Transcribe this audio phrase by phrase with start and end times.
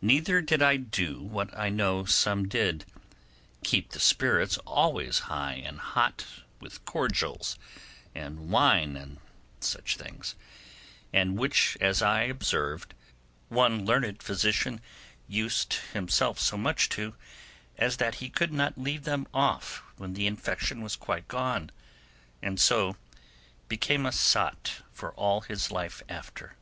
[0.00, 2.84] Neither did I do what I know some did:
[3.64, 6.24] keep the spirits always high and hot
[6.60, 7.58] with cordials
[8.14, 9.18] and wine and
[9.58, 10.36] such things;
[11.12, 12.94] and which, as I observed,
[13.48, 14.80] one learned physician
[15.26, 17.16] used himself so much to
[17.76, 21.72] as that he could not leave them off when the infection was quite gone,
[22.40, 22.94] and so
[23.66, 26.54] became a sot for all his life after.